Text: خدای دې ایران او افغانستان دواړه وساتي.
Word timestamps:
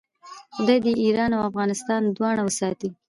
خدای 0.55 0.77
دې 0.85 0.93
ایران 1.03 1.31
او 1.37 1.41
افغانستان 1.49 2.01
دواړه 2.17 2.41
وساتي. 2.45 2.89